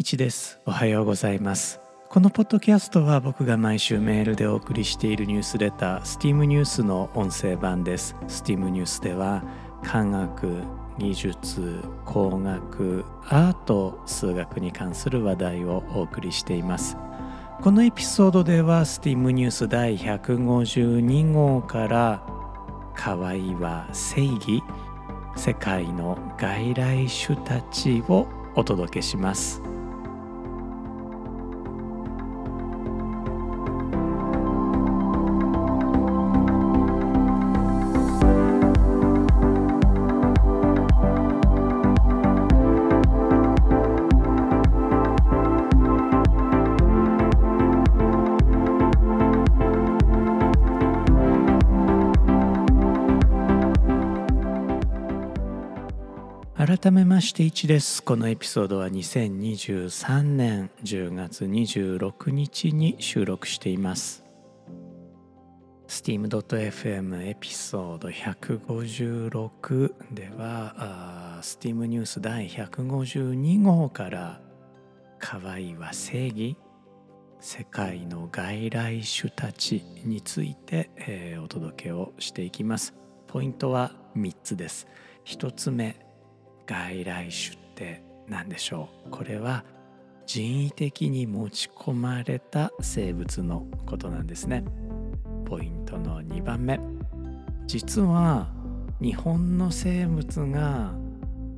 [0.00, 0.60] 一です。
[0.64, 1.80] おはようございます。
[2.08, 8.14] このポッドキャストは僕が毎週メールでお送りしているニュースレター STEAM ニュースの音声版です。
[8.28, 9.42] STEAM ニュースでは
[9.82, 10.62] 科学
[10.98, 16.96] 技術工学アート数学に関する話題をお送りしています。
[17.60, 22.22] このエピソードでは STEAM ニュース第152号から
[22.94, 24.62] 「可愛いは正義
[25.34, 29.60] 世界の外来種たち」をお届けします。
[56.80, 58.04] 改めまして1です。
[58.04, 64.22] このエピソードは2023年10月26日に収録しています。
[65.88, 74.40] steam.fm エピソード156では Steam ニュース第152号から
[75.18, 76.56] 「可愛いは正義
[77.40, 82.94] 世界の外来種たち」について、えー、お届けをしていきます。
[83.26, 84.86] ポイントは3つです。
[85.24, 86.07] 1つ目
[86.68, 89.10] 外来種って何でしょう？
[89.10, 89.64] これは
[90.26, 94.62] 人為的に持ち込まれた生物のことなんですね。
[95.46, 96.78] ポイントの2番目。
[97.66, 98.48] 実は
[99.00, 100.92] 日本の生物が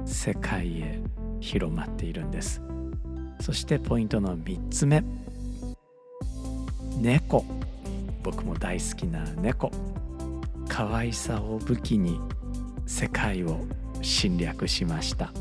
[0.04, 1.02] 世界へ
[1.40, 2.62] 広まっているんです。
[3.40, 5.02] そしてポイントの3つ目。
[6.98, 7.44] 猫。
[8.22, 9.72] 僕も大好きな猫。
[10.68, 12.20] 可愛さを武器に
[12.86, 13.66] 世界を
[14.02, 15.32] 侵略しました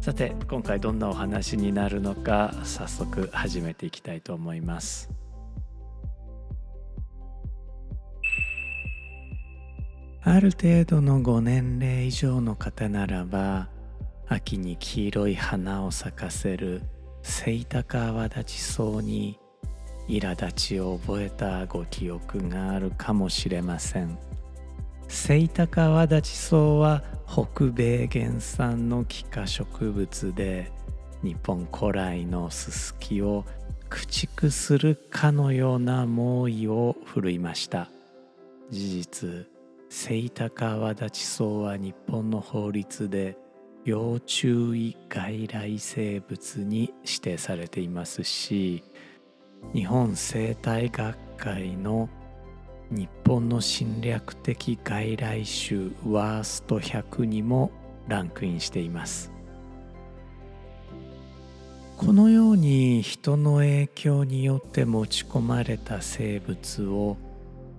[0.00, 5.10] さて今回どんなお話になるのか早速始めていきたいと思います
[10.24, 13.68] ある程度のご年齢以上の方ならば
[14.28, 16.82] 秋に黄色い花を咲かせる
[17.22, 19.38] セイタカアワダチソウに
[20.08, 24.18] 苛立ちを覚えたご記憶があるかもしれません。
[25.12, 30.72] セイタカワダチソウは北米原産の気化植物で
[31.22, 33.44] 日本古来のススキを
[33.90, 37.90] 駆逐するかのような猛威を振るいました。
[38.70, 39.46] 事実
[39.90, 43.36] セイタカワダチソウは日本の法律で
[43.84, 48.82] 要注意外来生物に指定されていますし
[49.74, 52.08] 日本生態学会の
[52.92, 57.70] 日本の侵略的外来種ワースト100にも
[58.06, 59.32] ランクインしています。
[61.96, 67.16] このように人の影響によって持ち込まれた生物を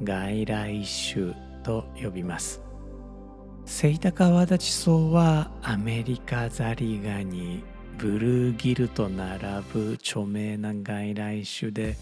[0.01, 2.61] 外来種と呼びます。
[3.65, 7.63] セイタカワダチソウはアメリカザリガニ
[7.99, 11.95] ブルーギルと並ぶ著名な外来種で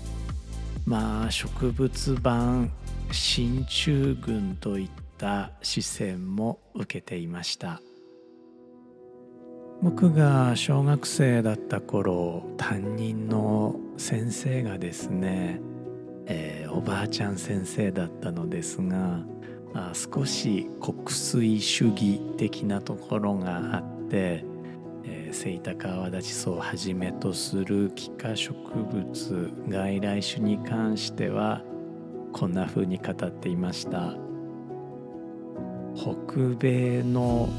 [0.85, 2.71] まあ植物版
[3.13, 7.81] 進駐軍といった視線も受けていました。
[9.81, 15.59] 僕が小学生だった頃担任の先生がですね、
[16.27, 19.21] えー、おばあちゃん先生だったのですが
[19.73, 24.45] あ少し国粋主義的なところがあって
[25.31, 31.63] セイタカワダチソウをはじめとする気化植物外来種に関しては
[32.33, 34.13] こんな風に語っていました。
[35.95, 37.49] 北米の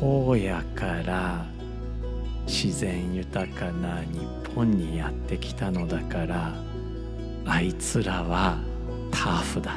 [0.00, 1.46] 荒野から
[2.46, 4.20] 自然豊かな日
[4.54, 6.54] 本にやってきたのだから
[7.44, 8.58] あいつらは
[9.10, 9.76] ターフだ。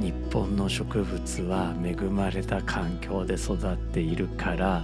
[0.00, 4.82] 日本の植物は恵まれた環境で育っているから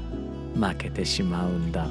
[0.54, 1.86] 負けてしまうんだ。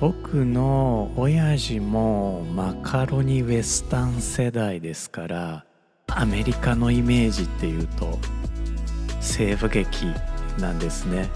[0.00, 5.64] 僕の親父もマカロニウエスタン世代ですから
[6.06, 8.16] アメリカのイメージっていうと
[9.20, 10.06] 西部劇
[10.60, 11.28] なんですね。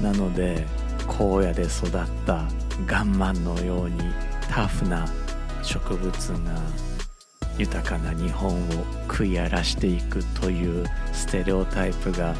[0.00, 0.64] なので
[1.06, 1.90] 荒野で育っ
[2.24, 2.48] た
[2.86, 4.00] ガンマンのように
[4.48, 5.06] タフな
[5.62, 6.54] 植物が
[7.58, 8.72] 豊かな日本を
[9.06, 12.34] 食い荒らしていくというステレオタイプが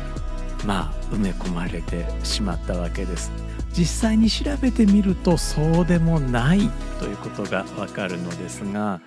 [0.64, 3.30] まあ埋め込まれてしまったわけです。
[3.72, 6.68] 実際に調べてみるとそうでもない
[6.98, 9.00] ということがわかるのですが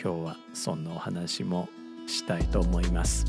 [0.00, 1.68] 今日はそんなお話も
[2.06, 3.24] したいと思います。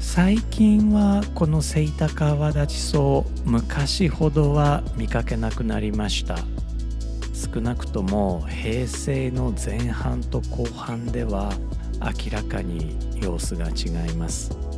[0.00, 6.36] 最近はこのセイタカアワダチソウ昔ほどは見かけなくなりました。
[7.32, 11.52] 少なくとも平成の前半と後半では
[12.00, 14.69] 明らかに様子が違います。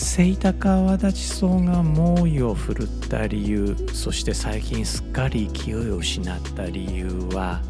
[0.00, 7.60] セイタカアワダチソウが猛威を振るった理由そして最近すっかり勢いを失った理由は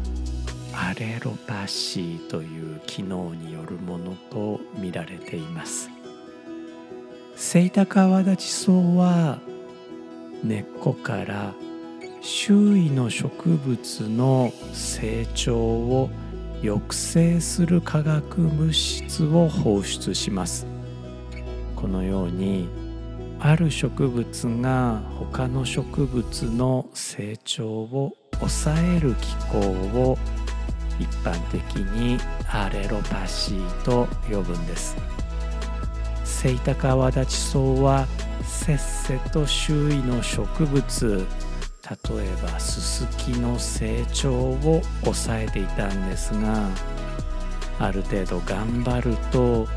[0.73, 5.89] アレロパシーという機能によるものと見られています。
[7.35, 9.39] セイタカアワダチソウは
[10.41, 11.53] 根っこから
[12.21, 16.09] 周囲の植物の成長を
[16.61, 20.70] 抑制する化学物質を放出します。
[21.81, 22.69] このように
[23.39, 30.17] ある植物が他の植物の成長を抑える機構を
[30.99, 34.95] 一般的にアレロパシーと呼ぶんです。
[36.23, 38.07] セイタカアワダチソウは
[38.43, 41.25] せっせと周囲の植物
[42.07, 46.67] 例えばススキの成長を抑えていたんですが
[47.79, 49.67] ある程度頑張ると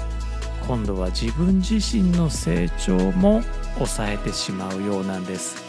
[0.66, 3.42] 今度は自分自身の成長も
[3.74, 5.62] 抑えてしまうようなんです。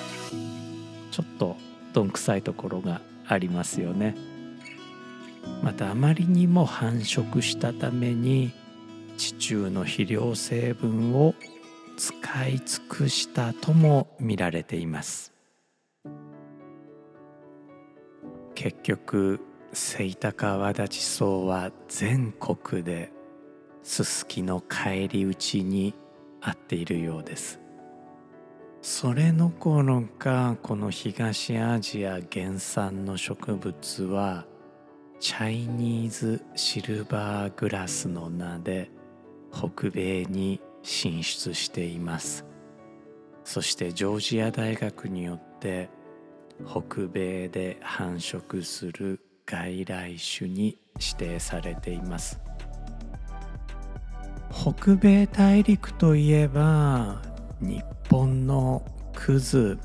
[1.11, 1.57] ちょっと
[1.91, 4.15] どんくさいところがありますよね。
[5.61, 8.53] またあまりにも繁殖したために
[9.17, 11.35] 地中の肥料成分を
[11.97, 15.33] 使い尽くしたとも見られています。
[18.55, 19.41] 結局
[19.73, 23.11] セイタカワダチソウは全国で
[23.85, 25.93] ススキの返り討ちに
[26.41, 27.61] あっているようです。
[28.81, 34.45] それの頃かこの東アジア原産の植物は
[35.19, 38.89] チャイニーズシルバーグラスの名で
[39.53, 42.43] 北米に進出しています。
[43.43, 45.89] そしてジョージア大学によって
[46.67, 52.41] 北米で繁殖する外来種に指定されています。
[54.55, 57.21] 北米大陸といえば
[57.59, 59.77] 日本のクズ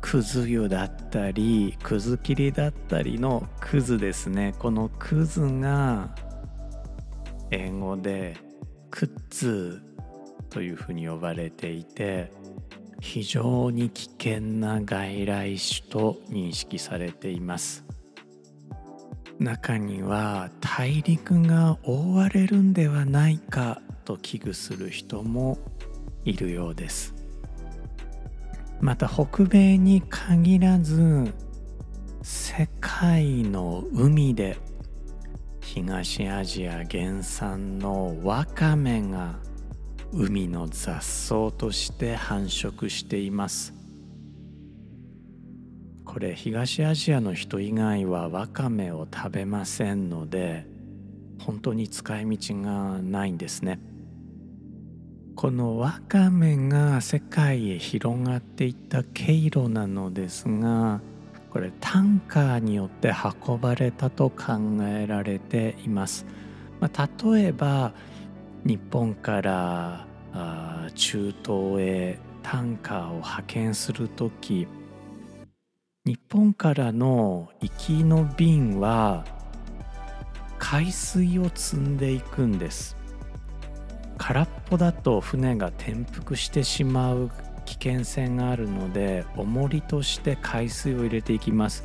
[0.00, 4.54] クズ湯だったりクズ切りだったりのクズですね。
[4.58, 6.14] このクズが
[7.50, 8.36] 英語で
[8.90, 9.80] クッズ
[10.50, 12.30] というふうに呼ばれていて
[13.00, 17.84] 非常に危険な外来種と認識されています。
[19.38, 25.58] 中には大陸が覆われるんではないかと危惧する人も
[26.24, 27.14] いるようです。
[28.80, 31.32] また北米に限らず
[32.22, 34.58] 世界の海で
[35.60, 39.36] 東アジア原産のワカメが
[40.12, 43.74] 海の雑草として繁殖しています。
[46.04, 50.64] これ東アジアの人以外はワカメを食べませんので
[51.40, 53.80] 本当に使い道がないんですね。
[55.36, 61.00] このワカメが世界へ広がっていった経路なのですが
[61.50, 63.12] これタンカーによって
[63.46, 64.54] 運ばれたと考
[64.88, 66.24] えられています、
[66.80, 67.92] まあ、例えば
[68.64, 70.06] 日本から
[70.94, 74.68] 中東へタンカーを派遣する時
[76.04, 79.24] 日本からの行きの便は
[80.58, 83.03] 海水を積んでいくんです。
[84.26, 87.30] 空っぽだと船が転覆してしまう
[87.66, 91.84] 危険性があるので重りとして海水を入れていきます。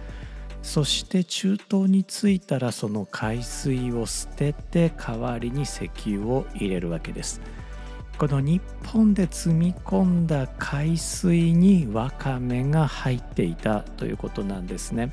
[0.61, 7.41] そして中東に着いたらその海水を捨てて代わりに石油を入れるわけです。
[8.17, 15.11] この日本で積み込んだ海水にワカメが入っていたということなんですね。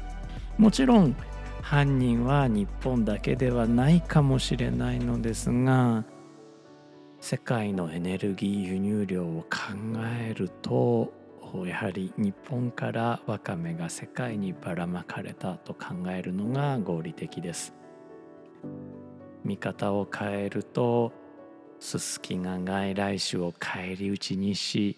[0.59, 1.17] もちろん
[1.61, 6.05] 犯人は日本だけではないかもしれないのですが
[7.21, 9.75] 世界のエネルギー輸入量を考
[10.21, 11.13] えると
[11.65, 17.73] やはり日本からワカメが世界にばらまかれたと考えるのが合理的です。
[19.45, 21.13] 見方を変えると
[21.79, 24.97] ススキが外来種を返り討ちにし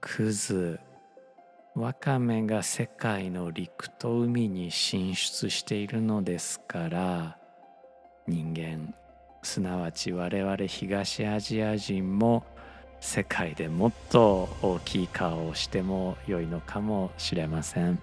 [0.00, 0.80] クズ
[1.74, 7.38] ワカメが世界の陸と海に進出しているのですから
[8.26, 8.94] 人間
[9.46, 12.44] すなわち我々東アジア人も
[13.00, 18.02] 世界でもっと大きい顔をしても良いのかもしれません。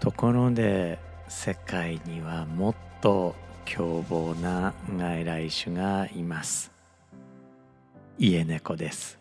[0.00, 6.72] ところで世界にはもっと凶暴な外来種がいます。
[8.18, 9.16] 家猫です。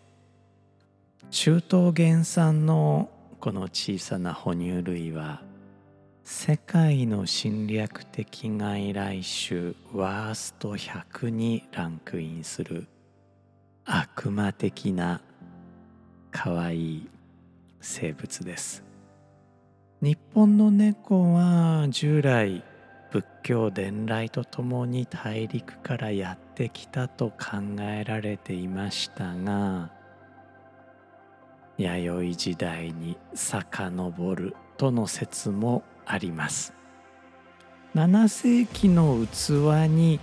[1.30, 5.44] 中東原産のこの小さな哺乳類は
[6.34, 12.88] 世界の侵略的外来種ワースト100にランクインする
[13.84, 15.22] 悪魔的な
[16.32, 17.10] 可愛い
[17.82, 18.82] 生物です。
[20.02, 22.64] 日本の猫は従来
[23.12, 29.92] 仏教伝来とともに大陸からやってきたと考えられていましたが
[31.78, 36.74] 弥生時代に遡るとの説もあります。
[37.96, 40.20] 7世紀の器に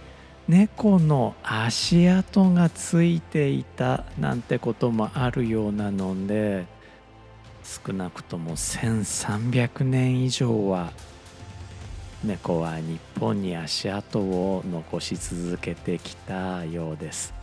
[0.49, 6.65] 猫の足跡がついていたなんてこともあるようなので
[7.63, 10.91] 少なくとも1300年以上は
[12.25, 17.35] 猫は日本に足跡を残し続けてきたようです。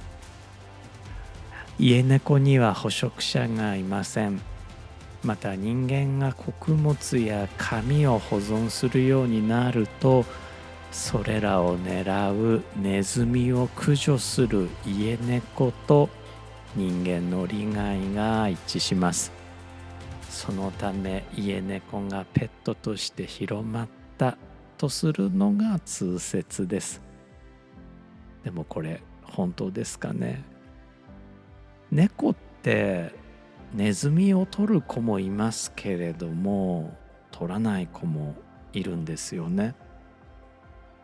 [1.78, 4.42] 家猫には捕食者がいません。
[5.26, 10.24] また人間が穀物や紙を保存するようになると
[10.92, 16.10] それらを狙うネズミを駆除する家猫と
[16.76, 19.32] 人間の利害が一致します。
[20.30, 24.38] そのため家猫がペットとして広まった
[24.78, 27.02] とするのが通説です。
[28.44, 30.44] でもこれ本当ですかね。
[31.92, 33.25] 猫って
[33.74, 36.96] ネズミを取る子もいますけれども
[37.32, 38.36] 取らない子も
[38.74, 39.76] いるんですよね。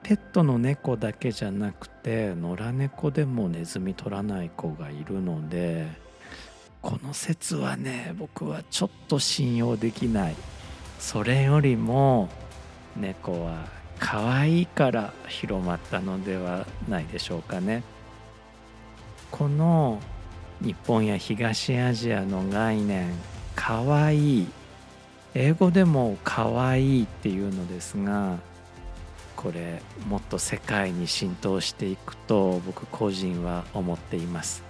[0.04, 5.88] ペットの猫だけじゃなくて野良猫でもネズミ取らない子がいるので
[6.82, 10.36] この説はね僕はちょっと信用できない。
[10.98, 12.30] それよりも
[12.96, 13.66] 猫は
[14.00, 17.84] 可愛いから広まったのではないでしょうかね。
[19.30, 20.00] この
[20.62, 23.12] 日本や東アジアの概念
[23.56, 24.42] 可愛い。
[24.42, 24.48] い
[25.34, 28.38] 英語でも可愛いっていうのですが
[29.36, 34.64] これもっと世界に浸透していくと僕個人は思っています。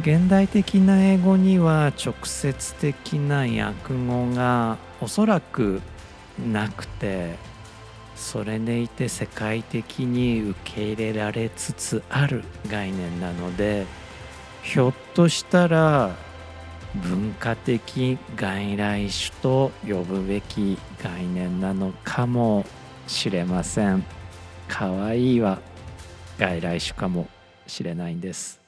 [0.00, 5.82] 現代的な英語には直接的な訳語がおそらく
[6.38, 7.34] なくて
[8.18, 13.86] それでいて世界的に受け入れられつつある概念なので
[14.62, 16.14] ひょっとしたら
[16.96, 22.66] 文化的外来種と呼ぶべき概念なのかも
[23.06, 24.04] しれません。
[24.66, 25.60] かわいいは
[26.38, 27.28] 外来種かも
[27.66, 28.60] しれないんです。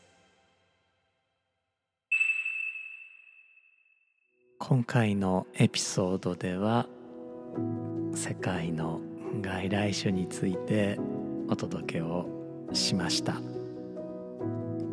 [4.58, 6.86] 今回のエピソードでは
[8.14, 9.00] 世界の
[9.40, 10.98] 外来種について
[11.48, 12.26] お届けを
[12.72, 13.40] しました。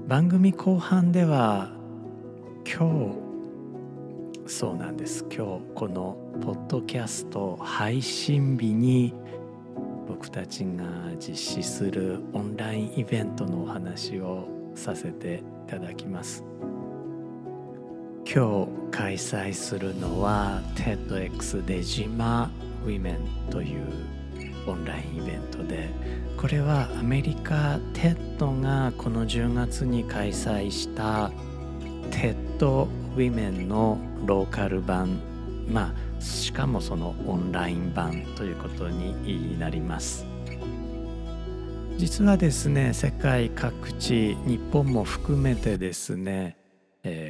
[0.07, 1.71] 番組後半では
[2.65, 3.11] 今
[4.45, 5.25] 日そうなんです。
[5.25, 9.13] 今日このポッドキャスト配信日に
[10.07, 10.85] 僕たちが
[11.19, 16.43] 実施するオンラインイベントのお話をさせていただきます。
[18.25, 22.51] 今日開催するのは TEDx 出島
[22.85, 23.17] Women
[23.49, 23.81] という
[24.67, 25.89] オンラインイベントで
[26.37, 31.31] これはアメリカ TED がこの10月に開催した
[32.11, 35.19] TED Women のローカル版
[35.67, 40.25] まあしかもそのオンライン版ということになります。
[41.97, 46.55] 実はですね世界各地日本も含めてですね、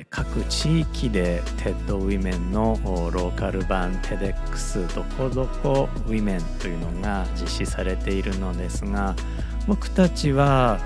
[0.10, 2.80] 各地域で TED ウィメンの
[3.12, 9.16] ローカル版 TEDx どこどこウィメンというのが実施されているのですが
[9.68, 10.80] 僕たちは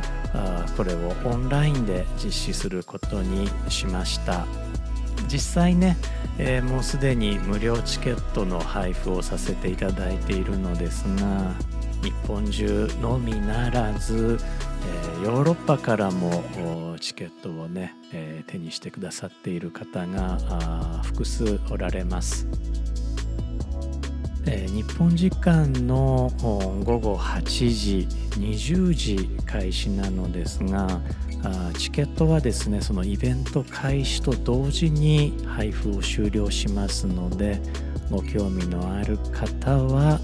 [0.76, 4.46] これをオンラインで実施することにしました。
[5.28, 5.98] 実際ね、
[6.40, 11.54] え、もうすでに無料チケットの配布をさせていただいているのですが
[12.04, 14.40] 日本中のみならず、
[14.86, 16.44] えー、ヨーロッパからも
[17.00, 22.48] チケットをね、えー、手にしてくださっている方が複数おられます。
[24.48, 26.32] えー、日本時間の
[26.84, 28.08] 午後8時
[28.40, 31.00] 20時開始なのですが
[31.78, 37.62] チケットはですねそのイベント開始と同時に配布を終了しますので
[38.10, 40.20] ご興味のある方は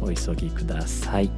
[0.00, 1.30] お急ぎください。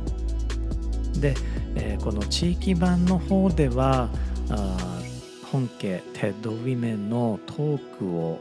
[1.20, 1.34] で、
[1.74, 4.08] えー、この地域版の方では
[5.52, 8.40] 本家 TED Women のトークを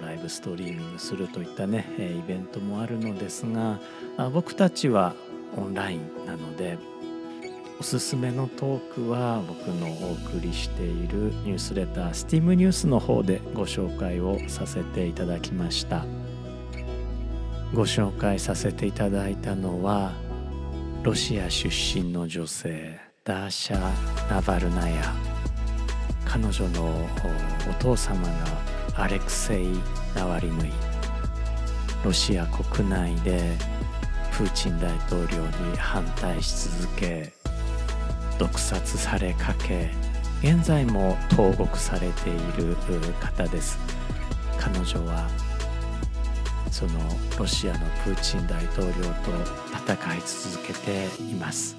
[0.00, 3.80] ライブストリーミングするといったねイベントもあるのですが
[4.32, 5.14] 僕たちは
[5.56, 6.78] オンラインなので
[7.80, 16.04] おすすめのトークは僕のお送りしているニュースレター STEAM ニュースの方でご紹介をさせていただきました。
[17.74, 20.12] ご紹介させていただいたのは
[21.02, 23.80] ロシア出身の女性ダーシャ・
[24.30, 25.14] ナバルナヤ。
[26.26, 26.84] 彼女の
[27.70, 28.32] お父様が
[29.02, 29.68] アレクセイ・
[30.14, 30.70] ナワリヌイ。
[32.04, 33.56] ロシア国内で
[34.36, 35.38] プーチン大統領
[35.70, 37.32] に反対し続け
[38.38, 39.90] 毒殺されかけ
[40.42, 42.76] 現在も投獄されている
[43.18, 43.78] 方です。
[44.58, 45.26] 彼女は
[46.72, 46.92] その
[47.38, 49.30] ロシアのプーチン大統領と
[49.92, 51.76] 戦い続けています。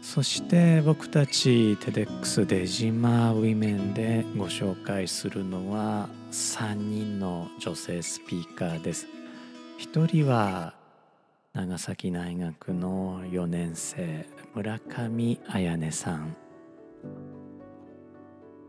[0.00, 9.06] そして僕たちテデックスデジマウィメンでご紹介するのは3人の女性スピーカーです。
[9.76, 10.72] 一人は
[11.52, 16.34] 長崎大学の4年生村上彩音さん。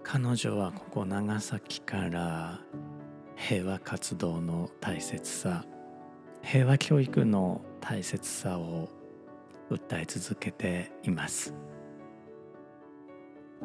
[0.04, 2.60] 彼女はここ長崎から
[3.48, 5.66] 平和活動の大切さ
[6.44, 8.90] 平和教育の大切さを
[9.72, 11.54] 訴え続けています。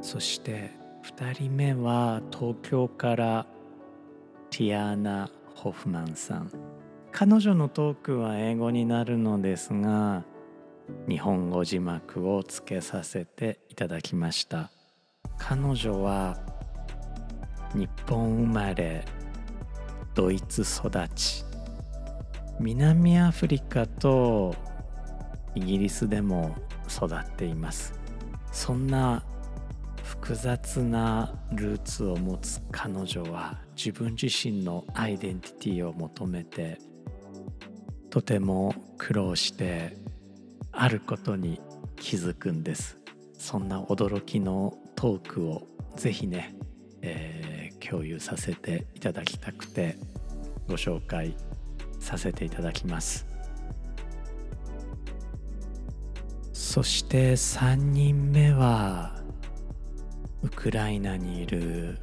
[0.00, 0.71] そして
[1.04, 3.47] 2人目は東京から
[4.50, 6.50] ティアーナ・ホフマンさん。
[7.11, 10.25] 彼女のトークは英語になるのですが
[11.09, 14.71] 日本語字幕をつけさせていただきました。
[15.37, 16.38] 彼女は
[17.75, 19.04] 日本生まれ
[20.14, 21.44] ドイツ育ち。
[22.61, 24.54] 南アフリカと
[25.54, 26.56] イギリスでも
[26.88, 27.94] 育っています。
[28.52, 29.25] そんな
[30.02, 36.78] 複雑なルーツを持つ彼女は自分自身のアイデンティティを求めて
[38.11, 39.97] とても苦労して
[40.71, 41.61] あることに
[41.97, 42.99] 気づくんです。
[43.37, 45.66] そんな驚きのトークを
[45.97, 46.54] ぜひね、
[47.02, 47.43] えー、
[47.88, 49.97] 共有させていただきたくて
[50.68, 51.37] ご紹介
[52.01, 53.27] させていただきます。
[56.53, 59.23] そして3人目は
[60.42, 61.99] ウクライナにいる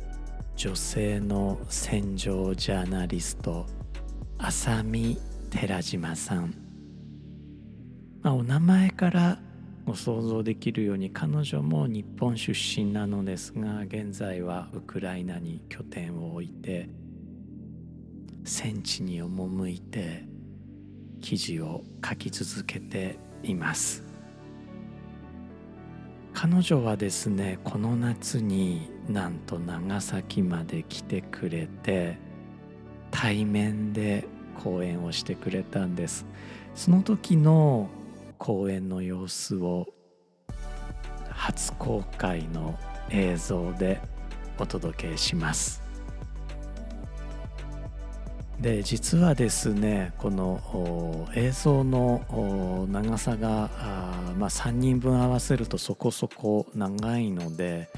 [0.55, 3.65] 女性の戦場ジャーナリスト
[4.37, 5.17] 浅見
[5.49, 6.53] 寺島さん、
[8.21, 9.39] まあ、お名前から
[9.85, 16.89] ご想像できるように彼女も日本出身なのですが現在はウクライナに拠点を置いて
[18.43, 20.25] 戦地に赴いて
[21.19, 24.03] 記事を書き続けています。
[26.33, 32.17] 彼女はですねこの夏になんと長崎まで来てくれて
[33.11, 34.25] 対面で
[34.63, 36.25] 講演をしてくれたんです。
[36.73, 37.89] その時の
[38.41, 39.85] 講演の様子を
[41.29, 42.75] 初公開の
[43.11, 44.01] 映像で
[44.57, 45.83] お届けします。
[48.59, 53.69] で実はですねこの映像の長さが
[54.39, 57.89] まあ、3人分合わせるとそこそこ長いので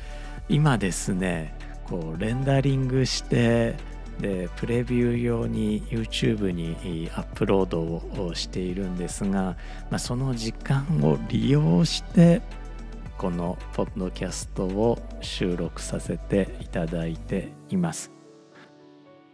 [0.50, 3.76] 今ですねこうレンダリングして
[4.20, 7.82] でプレビュー用に YouTube にアップロード
[8.26, 9.58] をしているんですが、
[9.90, 12.42] まあ、その時間を利用して
[13.18, 18.12] このポッドキャストを収録させていただいています。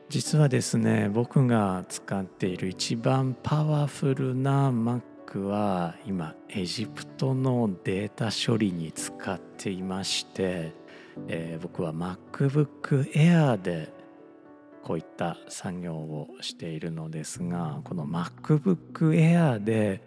[0.09, 10.73] 実はですね僕が使っている一番パワフルな Mac は今エジプトのデータ処理に使っていまして、
[11.27, 13.98] えー、僕は MacBook Air で
[14.83, 20.01] こういった作業をしているのですがこの MacBook Air で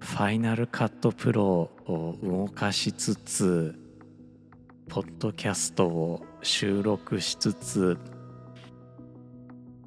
[0.00, 3.74] Final Cut Pro を動かしつつ
[4.88, 7.98] ポッドキャストを収録しつつ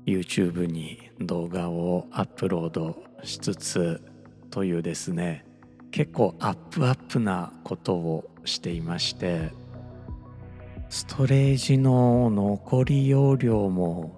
[0.05, 4.01] YouTube に動画をアップロードしつつ
[4.49, 5.45] というですね
[5.91, 9.51] 結構アップアップなことをしていまして
[10.91, 14.11] ストレージの残り容量も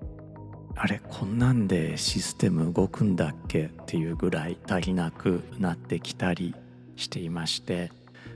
[0.75, 6.55] あれこんなんでシステム動くんだっけっていうぐらい足りなくなってきたり
[6.95, 7.91] していまして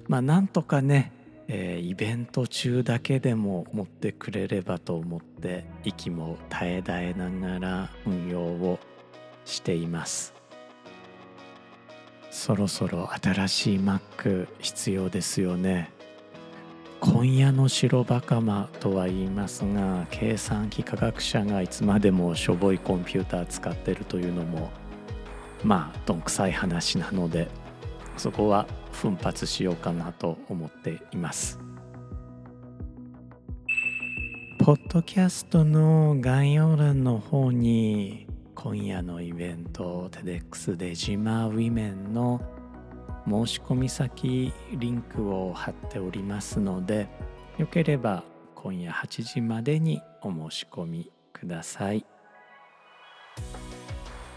[0.08, 1.12] まあなんとかね、
[1.48, 8.78] えー、イベント中だけでも持ってくれればと思って息も絶え絶えながら運用を
[9.46, 10.36] しています。
[12.30, 15.97] そろそろ新しい Mac 必要ですよね。
[17.00, 24.72] 今夜の白バカマとは言いますが計算機科学者がいつまでもしょぼいコンピューター使ってるというのも
[25.64, 27.50] まあどんくさい話なので
[28.18, 31.60] そこは奮発しようかなと思っています。
[34.60, 42.42] ポッドキャストの概要欄の方に今夜のイベント TEDx で島ウィメンの
[43.28, 47.10] 申し込み先リンクを貼っておりますので
[47.58, 48.24] よければ
[48.56, 52.06] 今夜8時までにお申し込みください。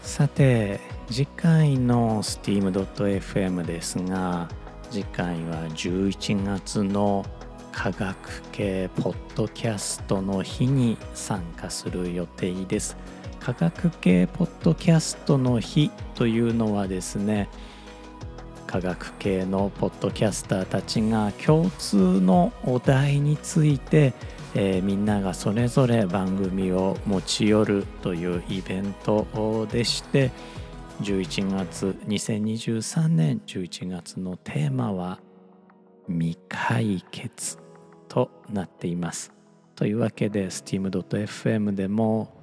[0.01, 4.49] さて次回の steam.fm ですが
[4.89, 7.25] 次回は11月の
[7.71, 12.97] 科学系ポッドキャストの日に参加する予定です。
[13.39, 17.49] 科学系ポッドキャストの日というのはですね
[18.71, 24.13] 科学系のポッドキャスターたちが共通のお題について、
[24.55, 30.31] えー、みんながそれぞれ番組を持ち寄るというイベントでして
[31.01, 35.19] 11月2023年11月のテーマは
[36.07, 37.57] 未解決
[38.07, 39.33] となっています。
[39.75, 42.33] というわけで steam.fm でも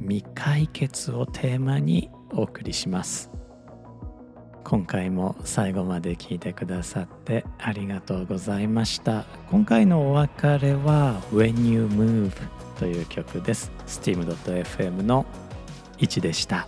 [0.00, 3.30] 未解決をテーマにお送りします。
[4.64, 9.24] 今回も最後まで聞いてくださってありがとうございました。
[9.50, 12.32] 今回のお別れは When You Move
[12.78, 13.70] という曲です。
[13.86, 15.26] Steam.fm の
[15.98, 16.66] 1でした。